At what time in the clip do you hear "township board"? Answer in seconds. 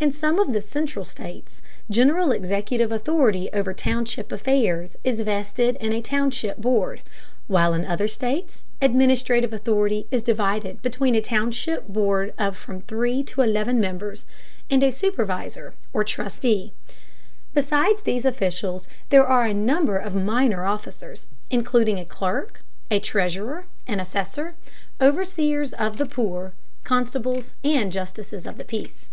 6.02-7.00, 11.22-12.34